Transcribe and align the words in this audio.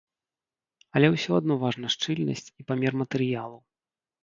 Але 0.99 1.07
ўсё 1.15 1.31
адно 1.41 1.59
важна 1.65 1.87
шчыльнасць 1.97 2.51
і 2.51 2.61
памер 2.73 2.93
матэрыялу. 3.05 3.57